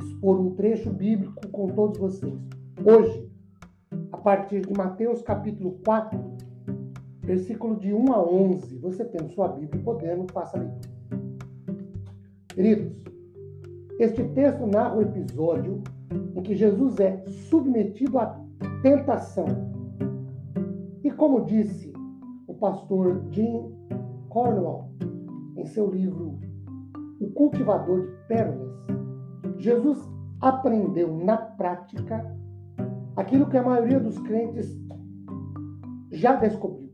expor 0.00 0.40
um 0.40 0.54
trecho 0.54 0.90
bíblico 0.90 1.46
com 1.48 1.68
todos 1.68 1.98
vocês. 1.98 2.38
Hoje, 2.84 3.30
a 4.12 4.16
partir 4.16 4.62
de 4.62 4.72
Mateus 4.76 5.22
capítulo 5.22 5.78
4, 5.84 6.18
versículo 7.22 7.76
de 7.76 7.92
1 7.92 8.12
a 8.12 8.22
11. 8.22 8.78
Você 8.78 9.04
tendo 9.04 9.30
sua 9.30 9.48
Bíblia 9.48 9.80
e 9.80 9.84
podendo, 9.84 10.26
faça 10.32 10.58
a. 10.58 10.90
Queridos, 12.54 12.92
este 13.98 14.24
texto 14.24 14.66
narra 14.66 14.96
o 14.96 15.02
episódio 15.02 15.82
em 16.34 16.42
que 16.42 16.56
Jesus 16.56 16.98
é 16.98 17.22
submetido 17.48 18.18
à 18.18 18.40
tentação. 18.82 19.46
E 21.04 21.10
como 21.10 21.44
disse 21.44 21.92
o 22.46 22.54
pastor 22.54 23.22
Jim 23.30 23.70
Cornwall 24.28 24.90
em 25.56 25.66
seu 25.66 25.90
livro 25.90 26.38
O 27.20 27.28
Cultivador 27.30 28.06
de 28.06 28.12
Pérolas, 28.26 28.70
Jesus 29.60 29.98
aprendeu 30.40 31.14
na 31.14 31.36
prática 31.36 32.34
aquilo 33.14 33.46
que 33.46 33.58
a 33.58 33.62
maioria 33.62 34.00
dos 34.00 34.18
crentes 34.20 34.74
já 36.10 36.34
descobriu. 36.36 36.90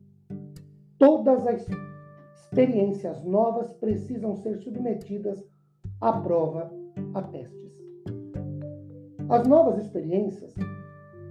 Todas 0.99 1.47
as 1.47 1.65
experiências 2.35 3.23
novas 3.25 3.73
precisam 3.75 4.35
ser 4.37 4.59
submetidas 4.59 5.45
à 6.01 6.13
prova, 6.13 6.73
a 7.15 7.23
testes. 7.23 7.73
As 9.29 9.47
novas 9.47 9.79
experiências 9.79 10.53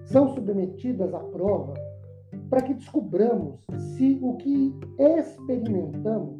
são 0.06 0.30
submetidas 0.30 1.14
à 1.14 1.20
prova 1.20 1.74
para 2.50 2.62
que 2.62 2.74
descubramos 2.74 3.60
se 3.98 4.20
o 4.22 4.38
que 4.38 4.74
experimentamos 4.98 6.40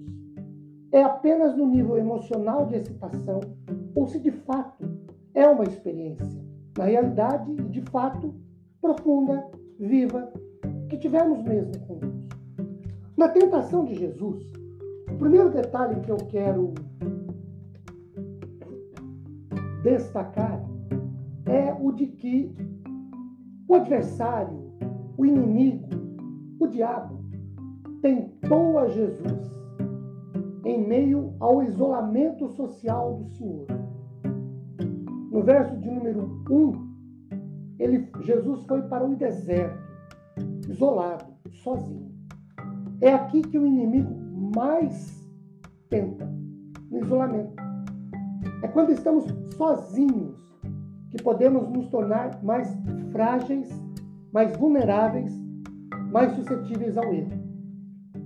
é 0.92 1.04
apenas 1.04 1.56
no 1.58 1.68
nível 1.68 1.98
emocional 1.98 2.66
de 2.66 2.76
excitação 2.76 3.40
ou 3.94 4.08
se 4.08 4.20
de 4.20 4.32
fato 4.32 4.86
é 5.34 5.48
uma 5.48 5.64
experiência, 5.64 6.42
na 6.78 6.86
realidade 6.86 7.52
e 7.52 7.70
de 7.70 7.82
fato 7.82 8.34
profunda, 8.82 9.46
viva, 9.80 10.32
que 10.90 10.98
tivemos 10.98 11.42
mesmo 11.44 11.74
com 11.86 11.98
Deus. 11.98 12.16
Na 13.18 13.30
tentação 13.30 13.86
de 13.86 13.96
Jesus, 13.96 14.46
o 15.12 15.18
primeiro 15.18 15.50
detalhe 15.50 16.00
que 16.02 16.12
eu 16.12 16.18
quero 16.18 16.74
destacar 19.84 20.64
é 21.46 21.74
o 21.74 21.92
de 21.92 22.08
que 22.08 22.56
o 23.68 23.76
adversário, 23.76 24.72
o 25.18 25.26
inimigo, 25.26 25.88
o 26.60 26.68
diabo, 26.68 27.20
tentou 28.02 28.78
a 28.78 28.88
Jesus 28.88 29.52
em 30.66 30.86
meio 30.86 31.34
ao 31.40 31.64
isolamento 31.64 32.50
social 32.50 33.14
do 33.14 33.30
Senhor 33.30 33.86
no 35.36 35.44
verso 35.44 35.76
de 35.76 35.92
número 35.92 36.42
1, 36.50 37.76
ele, 37.78 38.10
Jesus 38.22 38.64
foi 38.68 38.82
para 38.84 39.06
o 39.06 39.18
deserto, 39.18 39.78
isolado, 40.70 41.26
sozinho. 41.62 42.10
É 43.02 43.12
aqui 43.12 43.42
que 43.42 43.60
o 43.60 43.66
inimigo 43.66 44.16
mais 44.56 45.30
tenta, 45.90 46.26
no 46.90 47.00
isolamento. 47.00 47.54
É 48.64 48.68
quando 48.70 48.92
estamos 48.92 49.26
sozinhos 49.58 50.40
que 51.12 51.22
podemos 51.22 51.68
nos 51.68 51.90
tornar 51.90 52.42
mais 52.42 52.74
frágeis, 53.12 53.70
mais 54.32 54.56
vulneráveis, 54.56 55.38
mais 56.14 56.32
suscetíveis 56.32 56.98
ao 56.98 57.14
erro. 57.14 57.45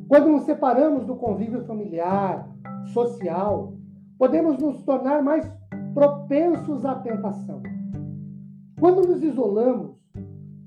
Quando 0.10 0.28
nos 0.28 0.42
separamos 0.42 1.06
do 1.06 1.16
convívio 1.16 1.64
familiar, 1.66 2.50
social, 2.92 3.76
podemos 4.18 4.58
nos 4.58 4.82
tornar 4.82 5.22
mais 5.22 5.48
propensos 5.94 6.84
à 6.84 6.96
tentação. 6.96 7.62
Quando 8.80 9.08
nos 9.08 9.22
isolamos, 9.22 9.96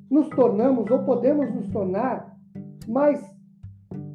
nos 0.08 0.28
tornamos 0.28 0.88
ou 0.88 1.02
podemos 1.02 1.52
nos 1.52 1.68
tornar 1.70 2.38
mais 2.86 3.20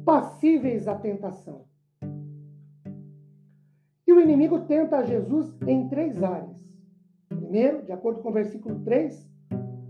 passíveis 0.02 0.88
à 0.88 0.94
tentação. 0.94 1.66
E 4.06 4.12
o 4.14 4.22
inimigo 4.22 4.60
tenta 4.60 4.96
a 4.96 5.04
Jesus 5.04 5.54
em 5.66 5.88
três 5.88 6.22
áreas. 6.22 6.56
Primeiro, 7.28 7.82
de 7.82 7.92
acordo 7.92 8.22
com 8.22 8.30
o 8.30 8.32
versículo 8.32 8.80
3, 8.80 9.30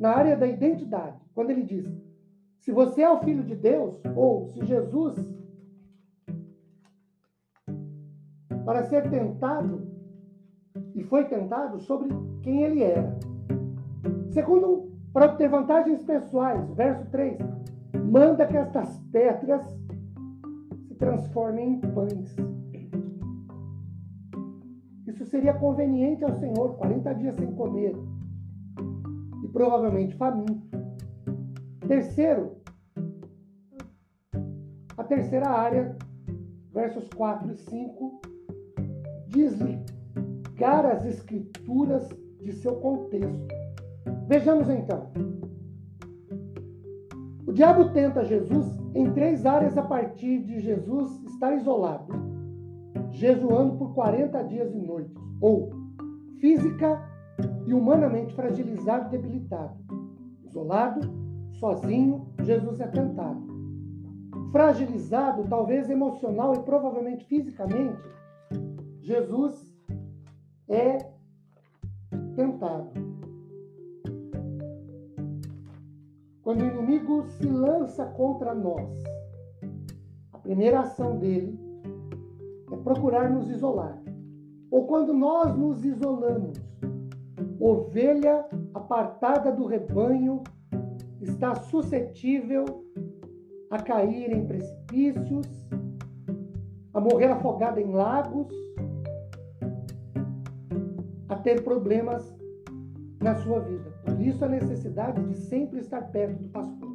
na 0.01 0.17
área 0.17 0.37
da 0.37 0.49
identidade, 0.49 1.17
quando 1.33 1.51
ele 1.51 1.63
diz: 1.63 1.87
se 2.59 2.73
você 2.73 3.03
é 3.03 3.11
o 3.11 3.21
filho 3.21 3.43
de 3.45 3.55
Deus, 3.55 4.01
ou 4.15 4.47
se 4.49 4.65
Jesus, 4.65 5.15
para 8.65 8.85
ser 8.85 9.09
tentado, 9.09 9.89
e 10.95 11.03
foi 11.05 11.25
tentado 11.25 11.79
sobre 11.81 12.09
quem 12.43 12.63
ele 12.63 12.83
era. 12.83 13.17
Segundo, 14.31 14.91
para 15.13 15.27
obter 15.27 15.49
vantagens 15.49 16.03
pessoais, 16.03 16.69
verso 16.75 17.07
3, 17.11 17.39
manda 18.11 18.47
que 18.47 18.57
estas 18.57 19.01
pedras 19.11 19.65
se 20.87 20.95
transformem 20.95 21.75
em 21.75 21.81
pães. 21.81 22.37
Isso 25.07 25.25
seria 25.25 25.55
conveniente 25.55 26.25
ao 26.25 26.35
Senhor, 26.35 26.77
40 26.77 27.15
dias 27.15 27.37
sem 27.37 27.51
comer 27.55 27.97
e 29.43 29.49
provavelmente 29.49 30.15
faminto. 30.17 30.88
Terceiro, 31.89 32.59
a 34.97 35.03
terceira 35.05 35.49
área, 35.49 35.97
versos 36.73 37.09
4 37.09 37.51
e 37.51 37.57
5, 37.57 38.21
diz-lhe 39.27 39.83
explicar 40.59 40.85
as 40.85 41.07
Escrituras 41.07 42.09
de 42.43 42.53
seu 42.53 42.77
contexto. 42.77 43.49
Vejamos 44.27 44.69
então. 44.69 45.11
O 47.47 47.53
diabo 47.53 47.91
tenta 47.91 48.25
Jesus 48.25 48.67
em 48.95 49.11
três 49.13 49.47
áreas 49.47 49.79
a 49.79 49.83
partir 49.83 50.43
de 50.43 50.61
Jesus 50.61 51.23
estar 51.25 51.55
isolado, 51.55 52.13
jejuando 53.13 53.77
por 53.77 53.95
40 53.95 54.43
dias 54.45 54.75
e 54.75 54.79
noites, 54.79 55.15
ou 55.41 55.71
física 56.39 57.03
e 57.67 57.73
humanamente 57.73 58.35
fragilizado 58.35 59.07
e 59.07 59.19
debilitado. 59.19 59.75
Isolado, 60.45 61.28
sozinho, 61.59 62.27
Jesus 62.43 62.81
é 62.81 62.87
tentado. 62.87 63.47
Fragilizado, 64.53 65.45
talvez 65.49 65.91
emocional 65.91 66.55
e 66.55 66.63
provavelmente 66.63 67.25
fisicamente, 67.27 68.09
Jesus 69.01 69.77
é 70.69 70.99
tentado. 72.35 72.91
Quando 76.43 76.63
o 76.63 76.67
inimigo 76.67 77.25
se 77.25 77.47
lança 77.47 78.07
contra 78.07 78.55
nós, 78.55 79.03
a 80.33 80.39
primeira 80.39 80.81
ação 80.81 81.19
dele 81.19 81.59
é 82.73 82.77
procurar 82.77 83.31
nos 83.31 83.51
isolar. 83.51 84.01
Ou 84.71 84.87
quando 84.87 85.13
nós 85.13 85.55
nos 85.55 85.85
isolamos, 85.85 86.57
ovelha 87.61 88.47
apartada 88.73 89.53
do 89.53 89.67
rebanho 89.67 90.43
está 91.21 91.55
suscetível 91.55 92.65
a 93.71 93.79
cair 93.83 94.31
em 94.33 94.47
precipícios, 94.47 95.47
a 96.95 97.01
morrer 97.01 97.27
afogada 97.27 97.81
em 97.81 97.93
lagos 97.93 98.53
a 101.29 101.37
ter 101.37 101.63
problemas 101.63 102.35
na 103.21 103.35
sua 103.37 103.61
vida. 103.61 103.91
Por 104.05 104.21
isso 104.21 104.45
a 104.45 104.49
necessidade 104.49 105.23
de 105.25 105.35
sempre 105.35 105.81
estar 105.81 106.03
perto 106.11 106.43
do 106.43 106.49
pastor. 106.49 106.89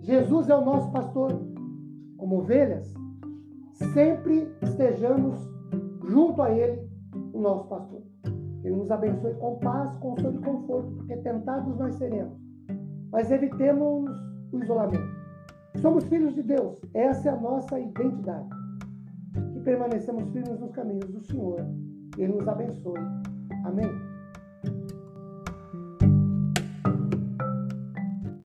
Jesus 0.00 0.48
é 0.48 0.56
o 0.56 0.64
nosso 0.64 0.90
pastor. 0.90 1.30
Como 2.16 2.38
ovelhas, 2.38 2.94
sempre 3.92 4.50
estejamos 4.62 5.36
junto 6.06 6.40
a 6.40 6.50
Ele, 6.50 6.88
o 7.32 7.40
nosso 7.40 7.68
pastor. 7.68 8.02
Ele 8.64 8.74
nos 8.74 8.90
abençoe 8.90 9.34
com 9.34 9.58
paz, 9.58 9.94
consolo 9.98 10.36
e 10.36 10.44
conforto, 10.44 10.90
porque 10.92 11.16
tentados 11.18 11.76
nós 11.76 11.94
seremos. 11.96 12.45
Mas 13.16 13.30
evitemos 13.30 14.10
o 14.52 14.62
isolamento. 14.62 15.16
Somos 15.80 16.04
filhos 16.04 16.34
de 16.34 16.42
Deus. 16.42 16.78
Essa 16.92 17.30
é 17.30 17.32
a 17.32 17.40
nossa 17.40 17.80
identidade. 17.80 18.50
Que 19.54 19.60
permanecemos 19.60 20.30
firmes 20.32 20.60
nos 20.60 20.70
caminhos 20.72 21.10
do 21.10 21.22
Senhor 21.22 21.64
ele 22.18 22.34
nos 22.34 22.46
abençoe. 22.46 23.00
Amém? 23.64 23.90